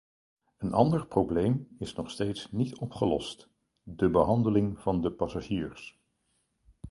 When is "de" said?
3.83-4.09, 5.01-5.11